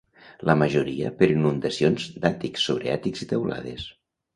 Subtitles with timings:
[0.49, 3.91] La majoria per inundacions d'àtics, sobreàtics i teulades.